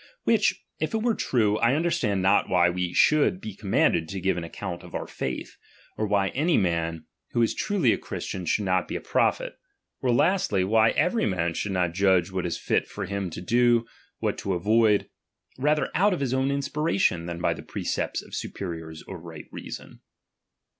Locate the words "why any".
6.07-6.57